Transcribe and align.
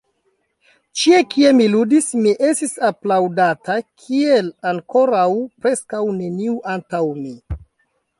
Ĉie 0.99 1.17
kie 1.33 1.49
mi 1.57 1.65
ludis, 1.73 2.07
mi 2.23 2.31
estis 2.51 2.73
aplaŭdata 2.87 3.75
kiel 4.05 4.49
ankoraŭ 4.71 5.27
preskaŭ 5.67 6.01
neniu 6.23 6.57
antaŭ 6.75 7.03
mi. 7.21 7.35